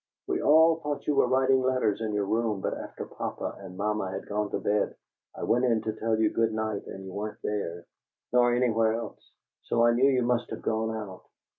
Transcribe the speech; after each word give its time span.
We 0.25 0.41
all 0.41 0.77
thought 0.79 1.05
you 1.05 1.13
were 1.13 1.27
writing 1.27 1.61
letters 1.61 2.01
in 2.01 2.11
your 2.15 2.25
room, 2.25 2.59
but 2.59 2.73
after 2.75 3.05
papa 3.05 3.55
and 3.59 3.77
mamma 3.77 4.09
had 4.09 4.25
gone 4.27 4.49
to 4.49 4.57
bed 4.59 4.95
I 5.35 5.43
went 5.43 5.63
in 5.65 5.83
to 5.83 5.93
tell 5.93 6.19
you 6.19 6.31
good 6.31 6.51
night, 6.51 6.87
and 6.87 7.05
you 7.05 7.13
weren't 7.13 7.37
there, 7.43 7.85
nor 8.33 8.51
anywhere 8.51 8.93
else; 8.93 9.31
so 9.61 9.85
I 9.85 9.93
knew 9.93 10.09
you 10.09 10.23
must 10.23 10.49
have 10.49 10.63
gone 10.63 10.95
out. 10.97 11.25